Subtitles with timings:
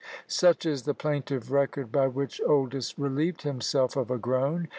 [0.25, 4.67] Such is the plaintive record by which Oldys relieved himself of a groan!